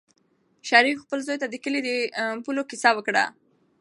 [0.69, 1.89] شریف خپل زوی ته د کلي د
[2.43, 3.25] پولو کیسه وکړه.